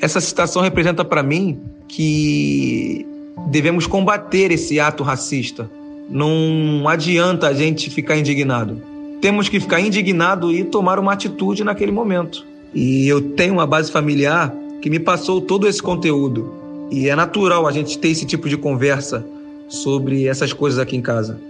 Essa 0.00 0.20
citação 0.20 0.62
representa 0.62 1.04
para 1.04 1.22
mim 1.22 1.60
que 1.88 3.06
devemos 3.46 3.86
combater 3.86 4.50
esse 4.50 4.80
ato 4.80 5.02
racista. 5.02 5.70
Não 6.08 6.86
adianta 6.88 7.48
a 7.48 7.52
gente 7.52 7.90
ficar 7.90 8.16
indignado. 8.16 8.80
Temos 9.20 9.48
que 9.48 9.58
ficar 9.58 9.80
indignado 9.80 10.52
e 10.52 10.64
tomar 10.64 10.98
uma 10.98 11.12
atitude 11.12 11.64
naquele 11.64 11.92
momento. 11.92 12.46
E 12.74 13.08
eu 13.08 13.20
tenho 13.20 13.54
uma 13.54 13.66
base 13.66 13.90
familiar 13.90 14.54
que 14.82 14.90
me 14.90 14.98
passou 14.98 15.40
todo 15.40 15.66
esse 15.66 15.82
conteúdo. 15.82 16.52
E 16.90 17.08
é 17.08 17.16
natural 17.16 17.66
a 17.66 17.72
gente 17.72 17.98
ter 17.98 18.08
esse 18.08 18.26
tipo 18.26 18.48
de 18.48 18.56
conversa 18.56 19.24
sobre 19.68 20.26
essas 20.26 20.52
coisas 20.52 20.78
aqui 20.78 20.96
em 20.96 21.00
casa. 21.00 21.40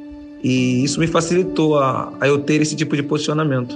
E 0.43 0.85
isso 0.85 1.01
me 1.01 1.07
facilitou 1.07 1.79
a, 1.79 2.13
a 2.21 2.29
eu 2.29 2.39
ter 2.39 2.61
esse 2.61 2.77
tipo 2.77 2.95
de 2.95 3.03
posicionamento. 3.03 3.75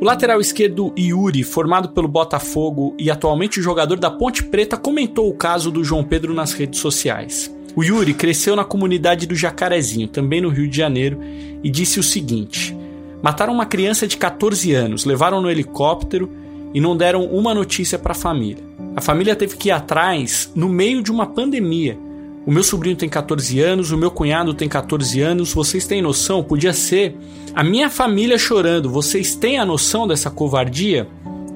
O 0.00 0.04
lateral 0.04 0.40
esquerdo 0.40 0.92
Yuri, 0.98 1.42
formado 1.42 1.90
pelo 1.90 2.08
Botafogo 2.08 2.94
e 2.98 3.10
atualmente 3.10 3.62
jogador 3.62 3.98
da 3.98 4.10
Ponte 4.10 4.42
Preta, 4.44 4.76
comentou 4.76 5.28
o 5.28 5.34
caso 5.34 5.70
do 5.70 5.82
João 5.82 6.04
Pedro 6.04 6.34
nas 6.34 6.52
redes 6.52 6.80
sociais. 6.80 7.50
O 7.74 7.82
Yuri 7.82 8.14
cresceu 8.14 8.54
na 8.54 8.64
comunidade 8.64 9.26
do 9.26 9.34
Jacarezinho, 9.34 10.08
também 10.08 10.40
no 10.40 10.48
Rio 10.48 10.68
de 10.68 10.76
Janeiro, 10.76 11.18
e 11.62 11.70
disse 11.70 11.98
o 11.98 12.02
seguinte: 12.02 12.76
Mataram 13.22 13.52
uma 13.52 13.66
criança 13.66 14.06
de 14.06 14.16
14 14.16 14.72
anos, 14.72 15.04
levaram 15.04 15.40
no 15.40 15.50
helicóptero 15.50 16.30
e 16.74 16.80
não 16.80 16.96
deram 16.96 17.24
uma 17.26 17.54
notícia 17.54 17.98
para 17.98 18.12
a 18.12 18.16
família. 18.16 18.62
A 18.94 19.00
família 19.00 19.36
teve 19.36 19.56
que 19.56 19.68
ir 19.68 19.72
atrás 19.72 20.50
no 20.54 20.68
meio 20.68 21.02
de 21.02 21.10
uma 21.10 21.26
pandemia 21.26 21.98
o 22.44 22.50
meu 22.50 22.64
sobrinho 22.64 22.96
tem 22.96 23.08
14 23.08 23.60
anos, 23.60 23.92
o 23.92 23.96
meu 23.96 24.10
cunhado 24.10 24.52
tem 24.52 24.68
14 24.68 25.20
anos. 25.20 25.54
Vocês 25.54 25.86
têm 25.86 26.02
noção? 26.02 26.42
Podia 26.42 26.72
ser 26.72 27.14
a 27.54 27.62
minha 27.62 27.88
família 27.88 28.36
chorando. 28.36 28.90
Vocês 28.90 29.36
têm 29.36 29.58
a 29.58 29.64
noção 29.64 30.08
dessa 30.08 30.28
covardia? 30.28 31.06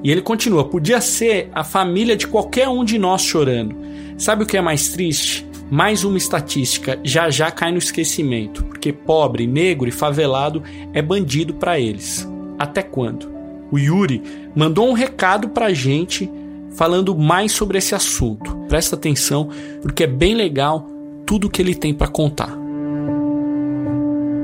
E 0.01 0.09
ele 0.09 0.21
continua: 0.21 0.63
podia 0.63 1.01
ser 1.01 1.49
a 1.53 1.63
família 1.63 2.15
de 2.15 2.25
qualquer 2.25 2.69
um 2.69 2.85
de 2.85 2.97
nós 2.97 3.21
chorando. 3.21 3.75
Sabe 4.17 4.43
o 4.43 4.45
que 4.47 4.55
é 4.55 4.61
mais 4.61 4.87
triste? 4.87 5.45
Mais 5.69 6.05
uma 6.05 6.17
estatística 6.17 6.97
já 7.03 7.29
já 7.29 7.51
cai 7.51 7.71
no 7.71 7.77
esquecimento, 7.77 8.63
porque 8.63 8.93
pobre, 8.93 9.45
negro 9.45 9.89
e 9.89 9.91
favelado 9.91 10.63
é 10.93 11.01
bandido 11.01 11.53
para 11.53 11.77
eles. 11.79 12.27
Até 12.57 12.81
quando? 12.81 13.29
O 13.69 13.77
Yuri 13.77 14.23
mandou 14.55 14.87
um 14.89 14.93
recado 14.93 15.49
pra 15.49 15.73
gente 15.73 16.29
falando 16.71 17.15
mais 17.15 17.51
sobre 17.51 17.77
esse 17.77 17.93
assunto. 17.93 18.55
Presta 18.69 18.95
atenção, 18.95 19.49
porque 19.81 20.03
é 20.03 20.07
bem 20.07 20.35
legal 20.35 20.87
tudo 21.25 21.49
que 21.49 21.61
ele 21.61 21.75
tem 21.75 21.93
para 21.93 22.07
contar. 22.07 22.57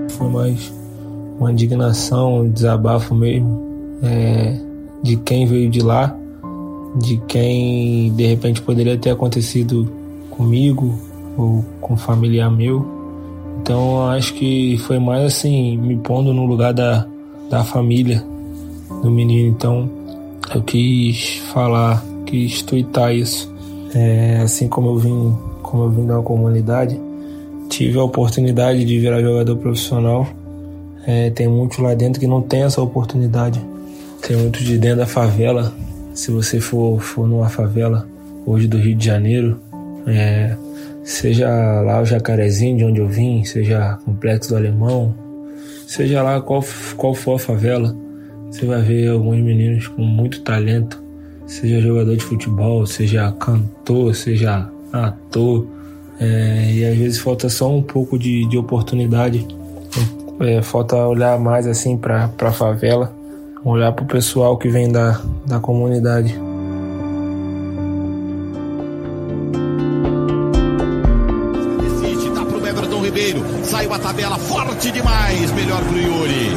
Foi 0.10 0.28
mais 0.28 0.74
uma 1.40 1.52
indignação, 1.52 2.42
um 2.42 2.50
desabafo 2.50 3.16
mesmo 3.16 3.62
é, 4.04 4.60
de 5.02 5.16
quem 5.16 5.46
veio 5.46 5.70
de 5.70 5.80
lá, 5.80 6.16
de 6.98 7.18
quem 7.28 8.14
de 8.14 8.26
repente 8.26 8.62
poderia 8.62 8.98
ter 8.98 9.12
acontecido 9.12 9.90
comigo 10.30 11.13
ou 11.38 11.64
com 11.82 11.94
um 11.94 11.98
familiar 11.98 12.50
meu. 12.52 12.86
Então 13.62 14.08
acho 14.08 14.34
que 14.34 14.78
foi 14.80 15.00
mais 15.00 15.26
assim, 15.26 15.78
me 15.78 15.96
pondo 15.98 16.34
no 16.34 16.46
lugar 16.46 16.74
da, 16.74 17.06
da 17.50 17.64
família 17.64 18.24
do 19.02 19.10
menino. 19.10 19.50
Então 19.50 19.90
eu 20.54 20.62
quis 20.62 21.38
falar 21.54 22.04
quis 22.34 22.64
tuitar 22.64 23.14
isso. 23.14 23.54
É, 23.94 24.40
assim 24.44 24.68
como 24.68 24.90
eu 24.90 24.98
vim, 24.98 25.38
como 25.62 25.84
eu 25.84 25.90
vim 25.92 26.06
da 26.08 26.20
comunidade, 26.22 27.00
tive 27.70 28.00
a 28.00 28.04
oportunidade 28.04 28.84
de 28.84 29.00
virar 29.00 29.22
jogador 29.22 29.56
profissional. 29.58 30.28
É, 31.06 31.30
tem 31.30 31.48
muitos 31.48 31.78
lá 31.78 31.94
dentro 31.94 32.20
que 32.20 32.26
não 32.26 32.42
tem 32.42 32.64
essa 32.64 32.82
oportunidade. 32.82 33.62
Tem 34.26 34.36
muitos 34.36 34.64
de 34.64 34.80
dentro 34.80 35.00
da 35.00 35.06
favela. 35.06 35.72
Se 36.14 36.32
você 36.32 36.60
for, 36.60 37.00
for 37.00 37.28
numa 37.28 37.50
favela 37.50 38.08
hoje 38.46 38.68
do 38.68 38.78
Rio 38.78 38.96
de 38.96 39.06
Janeiro, 39.06 39.60
é, 40.08 40.56
seja 41.04 41.50
lá 41.82 42.02
o 42.02 42.06
Jacarezinho, 42.06 42.78
de 42.78 42.86
onde 42.86 43.00
eu 43.00 43.08
vim, 43.08 43.44
seja 43.44 43.98
Complexo 44.06 44.50
do 44.50 44.58
Alemão, 44.58 45.16
seja 45.88 46.22
lá 46.24 46.42
qual, 46.42 46.64
qual 46.98 47.14
for 47.14 47.36
a 47.36 47.40
favela, 47.40 47.96
você 48.50 48.66
vai 48.66 48.82
ver 48.82 49.10
alguns 49.10 49.40
meninos 49.40 49.88
com 49.88 50.02
muito 50.02 50.42
talento 50.42 51.04
seja 51.46 51.80
jogador 51.80 52.16
de 52.16 52.24
futebol, 52.24 52.86
seja 52.86 53.32
cantor, 53.34 54.16
seja 54.16 54.70
ator. 54.92 55.68
É, 56.20 56.72
e 56.72 56.86
às 56.86 56.98
vezes 56.98 57.20
falta 57.20 57.50
só 57.50 57.70
um 57.70 57.82
pouco 57.82 58.18
de, 58.18 58.48
de 58.50 58.58
oportunidade. 58.58 59.46
É, 60.40 60.62
falta 60.62 60.96
olhar 60.96 61.40
mais 61.40 61.68
assim 61.68 61.98
para 61.98 62.30
a 62.40 62.52
favela, 62.52 63.14
olhar 63.64 63.92
para 63.92 64.04
o 64.04 64.08
pessoal 64.08 64.58
que 64.58 64.68
vem 64.68 64.92
da, 64.92 65.22
da 65.46 65.60
comunidade. 65.60 66.36
Tabela 74.04 74.38
forte 74.38 74.92
demais. 74.92 75.52
Melhor 75.54 75.82
pro 75.84 75.98
Yuri. 75.98 76.52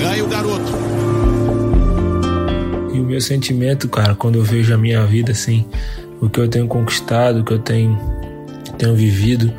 Ganha 0.00 0.24
o 0.24 0.28
garoto 0.28 1.02
meu 3.12 3.20
sentimento, 3.20 3.90
cara, 3.90 4.14
quando 4.14 4.36
eu 4.36 4.42
vejo 4.42 4.72
a 4.72 4.78
minha 4.78 5.04
vida, 5.04 5.32
assim, 5.32 5.66
o 6.18 6.30
que 6.30 6.40
eu 6.40 6.48
tenho 6.48 6.66
conquistado, 6.66 7.40
o 7.40 7.44
que 7.44 7.52
eu 7.52 7.58
tenho, 7.58 7.98
tenho 8.78 8.94
vivido, 8.94 9.52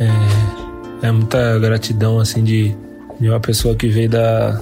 é, 0.00 1.06
é 1.06 1.12
muita 1.12 1.58
gratidão, 1.60 2.18
assim, 2.18 2.42
de, 2.42 2.74
de 3.20 3.28
uma 3.28 3.38
pessoa 3.38 3.76
que 3.76 3.86
veio 3.86 4.10
da, 4.10 4.58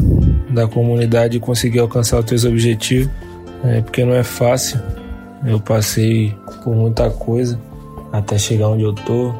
da 0.50 0.68
comunidade 0.68 1.38
e 1.38 1.40
conseguir 1.40 1.78
alcançar 1.78 2.20
os 2.20 2.28
seus 2.28 2.44
objetivos, 2.44 3.10
é, 3.64 3.80
porque 3.80 4.04
não 4.04 4.14
é 4.14 4.22
fácil. 4.22 4.78
Eu 5.46 5.58
passei 5.58 6.34
por 6.62 6.74
muita 6.74 7.08
coisa 7.08 7.58
até 8.12 8.36
chegar 8.36 8.68
onde 8.68 8.82
eu 8.82 8.92
tô. 8.92 9.32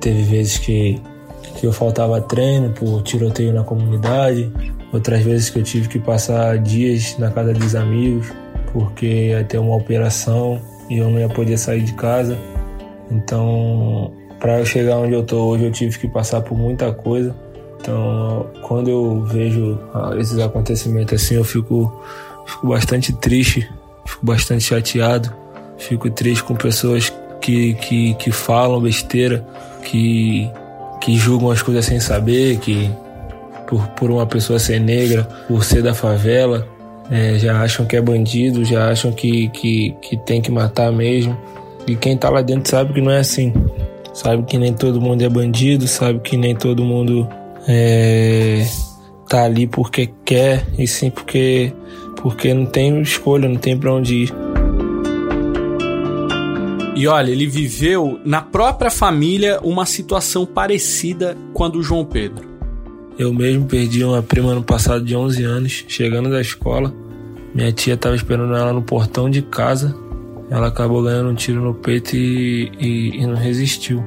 Teve 0.00 0.22
vezes 0.22 0.58
que, 0.58 1.00
que 1.56 1.66
eu 1.66 1.72
faltava 1.72 2.20
treino 2.20 2.70
por 2.70 3.02
tiroteio 3.02 3.52
na 3.52 3.62
comunidade, 3.62 4.52
Outras 4.94 5.24
vezes 5.24 5.50
que 5.50 5.58
eu 5.58 5.64
tive 5.64 5.88
que 5.88 5.98
passar 5.98 6.56
dias 6.56 7.18
na 7.18 7.28
casa 7.28 7.52
dos 7.52 7.74
amigos, 7.74 8.28
porque 8.72 9.30
ia 9.30 9.42
ter 9.42 9.58
uma 9.58 9.74
operação 9.74 10.62
e 10.88 10.98
eu 10.98 11.10
não 11.10 11.18
ia 11.18 11.28
poder 11.28 11.58
sair 11.58 11.82
de 11.82 11.94
casa. 11.94 12.38
Então, 13.10 14.12
para 14.38 14.60
eu 14.60 14.64
chegar 14.64 14.98
onde 14.98 15.12
eu 15.12 15.24
tô 15.24 15.48
hoje, 15.48 15.64
eu 15.64 15.72
tive 15.72 15.98
que 15.98 16.06
passar 16.06 16.42
por 16.42 16.56
muita 16.56 16.92
coisa. 16.92 17.34
Então, 17.80 18.46
quando 18.62 18.88
eu 18.88 19.24
vejo 19.24 19.80
ah, 19.92 20.12
esses 20.16 20.38
acontecimentos 20.38 21.20
assim, 21.20 21.34
eu 21.34 21.44
fico, 21.44 22.00
fico 22.46 22.68
bastante 22.68 23.12
triste, 23.14 23.68
fico 24.06 24.24
bastante 24.24 24.62
chateado, 24.62 25.34
fico 25.76 26.08
triste 26.08 26.44
com 26.44 26.54
pessoas 26.54 27.12
que, 27.40 27.74
que, 27.74 28.14
que 28.14 28.30
falam 28.30 28.80
besteira, 28.80 29.44
que, 29.82 30.48
que 31.04 31.14
julgam 31.16 31.50
as 31.50 31.60
coisas 31.60 31.84
sem 31.84 32.00
saber, 32.00 32.56
que 32.56 32.90
por, 33.68 33.86
por 33.88 34.10
uma 34.10 34.24
pessoa 34.26 34.58
ser 34.58 34.80
negra, 34.80 35.28
por 35.46 35.62
ser 35.62 35.82
da 35.82 35.92
favela, 35.92 36.66
é, 37.10 37.38
já 37.38 37.60
acham 37.60 37.84
que 37.84 37.94
é 37.94 38.00
bandido, 38.00 38.64
já 38.64 38.88
acham 38.88 39.12
que, 39.12 39.48
que, 39.50 39.94
que 40.00 40.16
tem 40.16 40.40
que 40.40 40.50
matar 40.50 40.90
mesmo. 40.90 41.36
E 41.86 41.94
quem 41.94 42.16
tá 42.16 42.30
lá 42.30 42.40
dentro 42.40 42.70
sabe 42.70 42.94
que 42.94 43.02
não 43.02 43.10
é 43.10 43.18
assim. 43.18 43.52
Sabe 44.14 44.44
que 44.44 44.56
nem 44.56 44.72
todo 44.72 44.98
mundo 44.98 45.20
é 45.20 45.28
bandido, 45.28 45.86
sabe 45.86 46.20
que 46.20 46.38
nem 46.38 46.56
todo 46.56 46.82
mundo 46.82 47.28
é, 47.68 48.66
tá 49.28 49.44
ali 49.44 49.66
porque 49.66 50.10
quer, 50.24 50.64
e 50.78 50.86
sim 50.86 51.10
porque, 51.10 51.70
porque 52.16 52.54
não 52.54 52.64
tem 52.64 53.02
escolha, 53.02 53.46
não 53.46 53.56
tem 53.56 53.76
para 53.76 53.92
onde 53.92 54.22
ir. 54.22 54.43
E 56.96 57.08
olha, 57.08 57.32
ele 57.32 57.46
viveu 57.46 58.20
na 58.24 58.40
própria 58.40 58.88
família 58.88 59.58
uma 59.64 59.84
situação 59.84 60.46
parecida 60.46 61.36
com 61.52 61.64
a 61.64 61.68
do 61.68 61.82
João 61.82 62.04
Pedro. 62.04 62.48
Eu 63.18 63.32
mesmo 63.32 63.66
perdi 63.66 64.04
uma 64.04 64.22
prima 64.22 64.52
ano 64.52 64.62
passado 64.62 65.04
de 65.04 65.16
11 65.16 65.42
anos, 65.42 65.84
chegando 65.88 66.30
da 66.30 66.40
escola. 66.40 66.94
Minha 67.52 67.72
tia 67.72 67.94
estava 67.94 68.14
esperando 68.14 68.54
ela 68.54 68.72
no 68.72 68.80
portão 68.80 69.28
de 69.28 69.42
casa. 69.42 69.94
Ela 70.48 70.68
acabou 70.68 71.02
ganhando 71.02 71.30
um 71.30 71.34
tiro 71.34 71.60
no 71.60 71.74
peito 71.74 72.14
e, 72.14 72.70
e, 72.78 73.22
e 73.22 73.26
não 73.26 73.34
resistiu. 73.34 74.04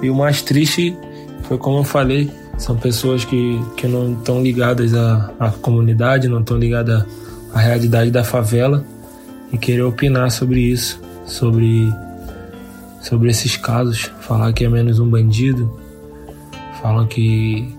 E 0.00 0.08
o 0.08 0.14
mais 0.14 0.40
triste 0.40 0.96
foi 1.44 1.58
como 1.58 1.78
eu 1.78 1.84
falei, 1.84 2.30
são 2.58 2.76
pessoas 2.76 3.24
que, 3.24 3.60
que 3.76 3.88
não 3.88 4.12
estão 4.12 4.40
ligadas 4.40 4.94
à, 4.94 5.32
à 5.38 5.50
comunidade, 5.50 6.28
não 6.28 6.40
estão 6.40 6.56
ligadas 6.56 7.04
à 7.52 7.58
realidade 7.58 8.10
da 8.10 8.22
favela 8.22 8.84
e 9.52 9.58
querer 9.58 9.82
opinar 9.82 10.30
sobre 10.30 10.60
isso, 10.60 11.00
sobre 11.24 11.88
sobre 13.06 13.30
esses 13.30 13.56
casos, 13.56 14.10
falar 14.20 14.52
que 14.52 14.64
é 14.64 14.68
menos 14.68 14.98
um 14.98 15.08
bandido, 15.08 15.78
falam 16.82 17.06
que, 17.06 17.72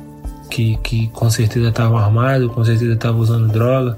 que, 0.50 0.78
que 0.78 1.08
com 1.10 1.30
certeza 1.30 1.68
estava 1.68 2.00
armado, 2.00 2.50
com 2.50 2.64
certeza 2.64 2.94
estava 2.94 3.18
usando 3.18 3.52
droga 3.52 3.98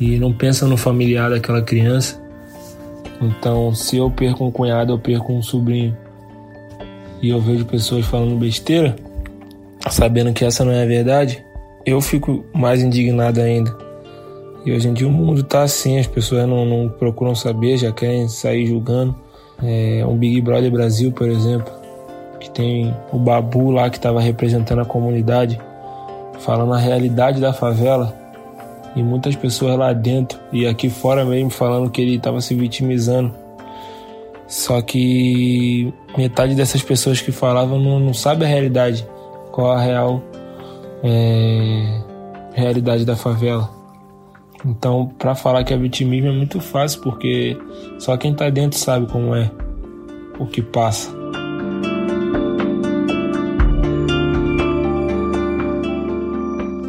e 0.00 0.18
não 0.18 0.32
pensam 0.32 0.68
no 0.68 0.76
familiar 0.76 1.30
daquela 1.30 1.62
criança. 1.62 2.20
Então, 3.20 3.72
se 3.72 3.98
eu 3.98 4.10
perco 4.10 4.44
um 4.44 4.50
cunhado, 4.50 4.92
eu 4.92 4.98
perco 4.98 5.32
um 5.32 5.42
sobrinho 5.42 5.96
e 7.22 7.28
eu 7.28 7.40
vejo 7.40 7.64
pessoas 7.64 8.04
falando 8.04 8.36
besteira, 8.36 8.96
sabendo 9.88 10.32
que 10.32 10.44
essa 10.44 10.64
não 10.64 10.72
é 10.72 10.82
a 10.82 10.86
verdade, 10.86 11.44
eu 11.86 12.00
fico 12.00 12.44
mais 12.52 12.82
indignado 12.82 13.40
ainda. 13.40 13.87
E 14.68 14.72
hoje 14.72 14.86
em 14.86 14.92
dia 14.92 15.08
o 15.08 15.10
mundo 15.10 15.42
tá 15.42 15.62
assim, 15.62 15.98
as 15.98 16.06
pessoas 16.06 16.46
não, 16.46 16.66
não 16.66 16.90
procuram 16.90 17.34
saber, 17.34 17.78
já 17.78 17.90
querem 17.90 18.28
sair 18.28 18.66
julgando. 18.66 19.16
É, 19.62 20.04
um 20.06 20.14
Big 20.14 20.42
Brother 20.42 20.70
Brasil, 20.70 21.10
por 21.10 21.26
exemplo, 21.26 21.72
que 22.38 22.50
tem 22.50 22.94
o 23.10 23.18
Babu 23.18 23.70
lá 23.70 23.88
que 23.88 23.96
estava 23.96 24.20
representando 24.20 24.82
a 24.82 24.84
comunidade, 24.84 25.58
falando 26.40 26.74
a 26.74 26.76
realidade 26.76 27.40
da 27.40 27.50
favela. 27.50 28.14
E 28.94 29.02
muitas 29.02 29.34
pessoas 29.34 29.74
lá 29.78 29.94
dentro 29.94 30.38
e 30.52 30.66
aqui 30.66 30.90
fora 30.90 31.24
mesmo 31.24 31.48
falando 31.48 31.88
que 31.88 32.02
ele 32.02 32.16
estava 32.16 32.42
se 32.42 32.54
vitimizando. 32.54 33.32
Só 34.46 34.82
que 34.82 35.94
metade 36.14 36.54
dessas 36.54 36.82
pessoas 36.82 37.22
que 37.22 37.32
falavam 37.32 37.80
não, 37.80 37.98
não 37.98 38.12
sabe 38.12 38.44
a 38.44 38.48
realidade, 38.48 39.08
qual 39.50 39.72
a 39.72 39.80
real 39.80 40.22
é, 41.02 42.02
realidade 42.52 43.06
da 43.06 43.16
favela. 43.16 43.77
Então, 44.64 45.14
para 45.18 45.34
falar 45.34 45.64
que 45.64 45.72
é 45.72 45.76
vitimismo 45.76 46.28
é 46.28 46.32
muito 46.32 46.60
fácil, 46.60 47.00
porque 47.02 47.56
só 47.98 48.16
quem 48.16 48.34
tá 48.34 48.50
dentro 48.50 48.78
sabe 48.78 49.06
como 49.06 49.34
é 49.34 49.50
o 50.38 50.46
que 50.46 50.62
passa. 50.62 51.10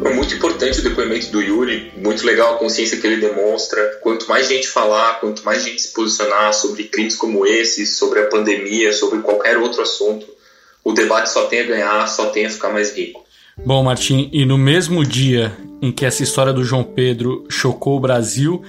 É 0.04 0.14
muito 0.14 0.34
importante 0.34 0.80
o 0.80 0.82
depoimento 0.82 1.30
do 1.30 1.40
Yuri, 1.40 1.92
muito 1.96 2.26
legal 2.26 2.54
a 2.54 2.58
consciência 2.58 2.98
que 2.98 3.06
ele 3.06 3.20
demonstra. 3.20 3.98
Quanto 4.02 4.28
mais 4.28 4.48
gente 4.48 4.66
falar, 4.66 5.20
quanto 5.20 5.44
mais 5.44 5.62
gente 5.62 5.80
se 5.80 5.92
posicionar 5.92 6.52
sobre 6.52 6.84
crimes 6.84 7.16
como 7.16 7.46
esse, 7.46 7.86
sobre 7.86 8.20
a 8.20 8.26
pandemia, 8.26 8.92
sobre 8.92 9.20
qualquer 9.20 9.56
outro 9.58 9.82
assunto, 9.82 10.26
o 10.82 10.92
debate 10.92 11.30
só 11.30 11.46
tem 11.46 11.60
a 11.60 11.66
ganhar, 11.66 12.06
só 12.08 12.30
tem 12.30 12.46
a 12.46 12.50
ficar 12.50 12.70
mais 12.70 12.96
rico. 12.96 13.24
Bom, 13.64 13.82
Martim, 13.82 14.30
e 14.32 14.44
no 14.44 14.56
mesmo 14.56 15.04
dia 15.04 15.52
em 15.82 15.92
que 15.92 16.04
essa 16.06 16.22
história 16.22 16.52
do 16.52 16.64
João 16.64 16.84
Pedro 16.84 17.44
chocou 17.48 17.96
o 17.96 18.00
Brasil, 18.00 18.62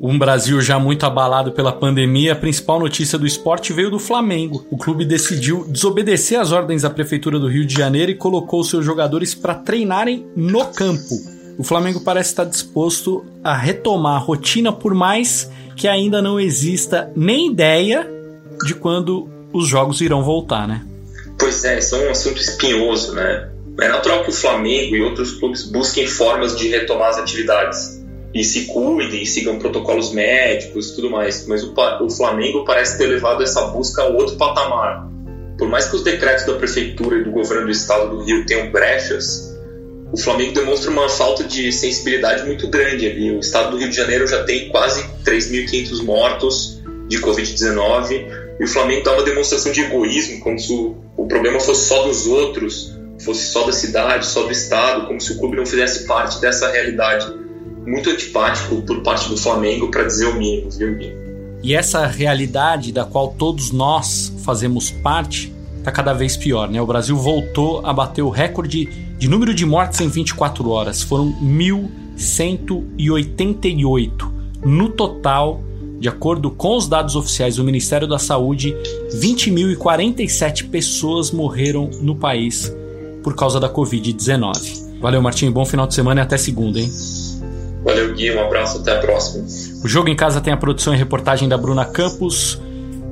um 0.00 0.18
Brasil 0.18 0.60
já 0.60 0.78
muito 0.78 1.04
abalado 1.04 1.52
pela 1.52 1.72
pandemia, 1.72 2.32
a 2.32 2.36
principal 2.36 2.78
notícia 2.78 3.18
do 3.18 3.26
esporte 3.26 3.72
veio 3.72 3.90
do 3.90 3.98
Flamengo. 3.98 4.64
O 4.70 4.76
clube 4.76 5.04
decidiu 5.04 5.64
desobedecer 5.68 6.38
às 6.38 6.52
ordens 6.52 6.82
da 6.82 6.90
Prefeitura 6.90 7.38
do 7.38 7.48
Rio 7.48 7.66
de 7.66 7.74
Janeiro 7.74 8.12
e 8.12 8.14
colocou 8.14 8.62
seus 8.62 8.84
jogadores 8.84 9.34
para 9.34 9.54
treinarem 9.54 10.26
no 10.36 10.64
campo. 10.66 11.14
O 11.58 11.64
Flamengo 11.64 12.00
parece 12.00 12.30
estar 12.30 12.44
disposto 12.44 13.24
a 13.42 13.56
retomar 13.56 14.16
a 14.16 14.24
rotina, 14.24 14.72
por 14.72 14.94
mais 14.94 15.50
que 15.74 15.88
ainda 15.88 16.22
não 16.22 16.38
exista 16.38 17.10
nem 17.16 17.50
ideia 17.50 18.08
de 18.64 18.74
quando 18.74 19.28
os 19.52 19.66
jogos 19.66 20.00
irão 20.00 20.22
voltar, 20.22 20.68
né? 20.68 20.86
Pois 21.36 21.64
é, 21.64 21.78
isso 21.78 21.96
é 21.96 22.08
um 22.08 22.10
assunto 22.10 22.40
espinhoso, 22.40 23.14
né? 23.14 23.50
É 23.80 23.88
natural 23.88 24.24
que 24.24 24.30
o 24.30 24.32
Flamengo 24.32 24.96
e 24.96 25.02
outros 25.02 25.32
clubes 25.32 25.62
busquem 25.62 26.06
formas 26.06 26.56
de 26.56 26.68
retomar 26.68 27.10
as 27.10 27.18
atividades 27.18 28.02
e 28.34 28.42
se 28.42 28.66
cuidem, 28.66 29.24
sigam 29.24 29.58
protocolos 29.58 30.12
médicos 30.12 30.90
e 30.90 30.96
tudo 30.96 31.10
mais, 31.10 31.46
mas 31.46 31.62
o, 31.62 31.72
o 32.00 32.10
Flamengo 32.10 32.64
parece 32.64 32.98
ter 32.98 33.06
levado 33.06 33.42
essa 33.42 33.66
busca 33.68 34.02
a 34.02 34.06
outro 34.06 34.36
patamar. 34.36 35.08
Por 35.56 35.68
mais 35.68 35.86
que 35.86 35.96
os 35.96 36.02
decretos 36.02 36.44
da 36.44 36.54
prefeitura 36.54 37.18
e 37.18 37.24
do 37.24 37.30
governo 37.30 37.66
do 37.66 37.70
estado 37.70 38.10
do 38.10 38.22
Rio 38.24 38.44
tenham 38.46 38.70
brechas, 38.70 39.56
o 40.12 40.16
Flamengo 40.16 40.54
demonstra 40.54 40.90
uma 40.90 41.08
falta 41.08 41.44
de 41.44 41.70
sensibilidade 41.72 42.44
muito 42.46 42.66
grande 42.68 43.06
ali. 43.06 43.30
O 43.30 43.40
estado 43.40 43.70
do 43.70 43.78
Rio 43.78 43.90
de 43.90 43.96
Janeiro 43.96 44.26
já 44.26 44.42
tem 44.42 44.68
quase 44.70 45.04
3.500 45.24 46.02
mortos 46.02 46.82
de 47.08 47.18
Covid-19 47.20 48.26
e 48.58 48.64
o 48.64 48.66
Flamengo 48.66 49.04
dá 49.04 49.12
uma 49.12 49.22
demonstração 49.22 49.70
de 49.70 49.82
egoísmo, 49.82 50.40
como 50.40 50.58
se 50.58 50.72
o, 50.72 50.96
o 51.16 51.28
problema 51.28 51.60
fosse 51.60 51.88
só 51.88 52.02
dos 52.02 52.26
outros 52.26 52.97
fosse 53.20 53.48
só 53.48 53.66
da 53.66 53.72
cidade, 53.72 54.26
só 54.26 54.44
do 54.44 54.52
estado, 54.52 55.06
como 55.06 55.20
se 55.20 55.32
o 55.32 55.38
clube 55.38 55.56
não 55.56 55.66
fizesse 55.66 56.06
parte 56.06 56.40
dessa 56.40 56.70
realidade. 56.70 57.26
Muito 57.86 58.10
antipático 58.10 58.82
por 58.82 59.02
parte 59.02 59.28
do 59.28 59.36
Flamengo, 59.36 59.90
para 59.90 60.04
dizer 60.04 60.26
o 60.26 60.34
mínimo, 60.34 60.70
viu, 60.70 60.94
Gui? 60.94 61.12
E 61.62 61.74
essa 61.74 62.06
realidade 62.06 62.92
da 62.92 63.04
qual 63.04 63.34
todos 63.36 63.72
nós 63.72 64.32
fazemos 64.44 64.90
parte 64.90 65.52
está 65.78 65.90
cada 65.90 66.12
vez 66.12 66.36
pior, 66.36 66.70
né? 66.70 66.80
O 66.80 66.86
Brasil 66.86 67.16
voltou 67.16 67.84
a 67.84 67.92
bater 67.92 68.22
o 68.22 68.30
recorde 68.30 68.88
de 69.18 69.28
número 69.28 69.52
de 69.52 69.66
mortes 69.66 70.00
em 70.00 70.06
24 70.08 70.70
horas. 70.70 71.02
Foram 71.02 71.34
1.188. 71.42 74.38
No 74.64 74.90
total, 74.90 75.60
de 75.98 76.08
acordo 76.08 76.48
com 76.50 76.76
os 76.76 76.86
dados 76.86 77.16
oficiais 77.16 77.56
do 77.56 77.64
Ministério 77.64 78.06
da 78.06 78.18
Saúde, 78.18 78.76
20.047 79.14 80.70
pessoas 80.70 81.32
morreram 81.32 81.90
no 82.00 82.14
país 82.14 82.72
por 83.22 83.34
causa 83.34 83.58
da 83.60 83.68
Covid-19. 83.68 85.00
Valeu, 85.00 85.22
Martim. 85.22 85.50
Bom 85.50 85.64
final 85.64 85.86
de 85.86 85.94
semana 85.94 86.20
e 86.20 86.24
até 86.24 86.36
segunda, 86.36 86.78
hein? 86.80 86.90
Valeu, 87.84 88.14
Gui. 88.14 88.34
Um 88.34 88.40
abraço. 88.40 88.78
Até 88.78 88.96
a 88.96 89.00
próxima. 89.00 89.44
O 89.84 89.88
Jogo 89.88 90.08
em 90.08 90.16
Casa 90.16 90.40
tem 90.40 90.52
a 90.52 90.56
produção 90.56 90.92
e 90.92 90.96
reportagem 90.96 91.48
da 91.48 91.56
Bruna 91.56 91.84
Campos, 91.84 92.60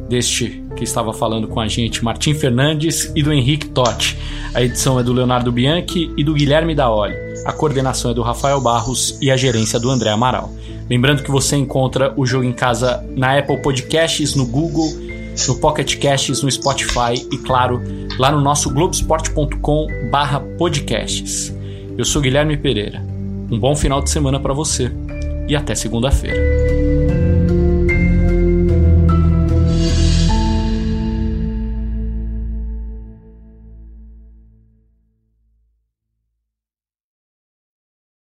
deste 0.09 0.63
que 0.77 0.85
estava 0.85 1.13
falando 1.13 1.49
com 1.49 1.59
a 1.59 1.67
gente, 1.67 2.05
Martim 2.05 2.35
Fernandes 2.35 3.11
e 3.17 3.23
do 3.23 3.33
Henrique 3.33 3.69
Totti. 3.69 4.19
A 4.55 4.63
edição 4.63 5.01
é 5.01 5.03
do 5.03 5.13
Leonardo 5.13 5.51
Bianchi 5.51 6.13
e 6.17 6.23
do 6.23 6.35
Guilherme 6.35 6.75
Daoli. 6.75 7.15
A 7.45 7.53
coordenação 7.53 8.11
é 8.11 8.15
do 8.15 8.23
Rafael 8.23 8.61
Barros 8.61 9.17
e 9.21 9.31
a 9.31 9.37
gerência 9.37 9.81
do 9.81 9.91
André 9.91 10.11
Amaral. 10.11 10.53
Lembrando 10.89 11.23
que 11.23 11.31
você 11.31 11.57
encontra 11.57 12.13
o 12.17 12.27
Jogo 12.27 12.45
em 12.45 12.53
Casa 12.53 13.05
na 13.17 13.39
Apple 13.39 13.61
Podcasts, 13.61 14.35
no 14.35 14.47
Google, 14.47 14.89
no 15.49 15.59
Pocket 15.59 15.99
Casts, 15.99 16.43
no 16.43 16.51
Spotify 16.51 17.27
e, 17.31 17.39
claro, 17.39 17.83
lá 18.19 18.33
no 18.33 18.41
nosso 18.41 18.71
globesport.com/podcasts. 18.71 21.55
Eu 21.97 22.05
sou 22.05 22.21
Guilherme 22.23 22.57
Pereira. 22.57 23.01
Um 23.51 23.59
bom 23.59 23.75
final 23.77 24.03
de 24.03 24.11
semana 24.11 24.41
para 24.41 24.53
você 24.53 24.91
e 25.49 25.55
até 25.55 25.73
segunda-feira. 25.75 26.66